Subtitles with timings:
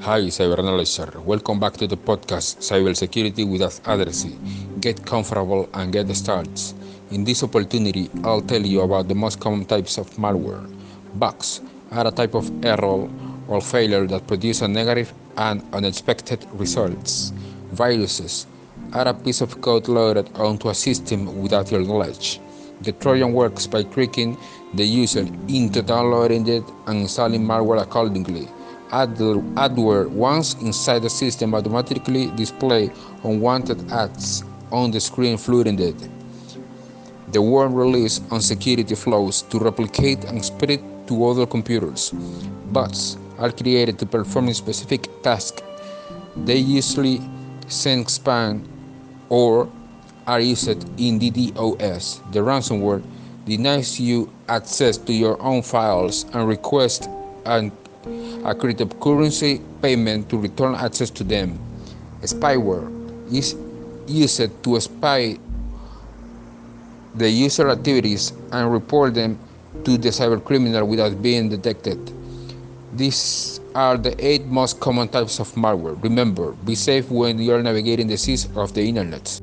[0.00, 1.24] Hi, Cyber.
[1.24, 4.38] Welcome back to the podcast Cyber Cybersecurity Without Addressing.
[4.80, 6.56] Get comfortable and get started.
[7.10, 10.62] In this opportunity, I'll tell you about the most common types of malware.
[11.18, 11.60] Bugs
[11.90, 13.10] are a type of error
[13.48, 17.32] or failure that produce a negative and unexpected results.
[17.72, 18.46] Viruses
[18.92, 22.40] are a piece of code loaded onto a system without your knowledge.
[22.82, 24.38] The Trojan works by tricking
[24.74, 28.48] the user into downloading it and installing malware accordingly.
[28.90, 32.90] Adware once inside the system automatically display
[33.24, 35.38] unwanted ads on the screen
[35.80, 36.08] it.
[37.32, 42.12] The worm release on security flows to replicate and spread to other computers.
[42.72, 45.62] Bots are created to perform specific task.
[46.36, 47.20] They usually
[47.68, 48.66] send spam
[49.28, 49.68] or
[50.26, 52.32] are used in DDoS.
[52.32, 53.02] The ransomware
[53.44, 57.08] denies you access to your own files and requests
[57.44, 57.72] an
[58.44, 61.58] a cryptocurrency payment to return access to them.
[62.22, 62.86] Spyware
[63.32, 63.56] is
[64.06, 65.38] used to spy
[67.14, 69.38] the user activities and report them
[69.84, 71.98] to the cybercriminal without being detected.
[72.94, 76.02] These are the eight most common types of malware.
[76.02, 79.40] Remember, be safe when you are navigating the seas of the internet.